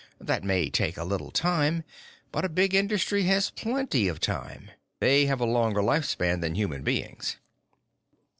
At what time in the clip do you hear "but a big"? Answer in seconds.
2.31-2.73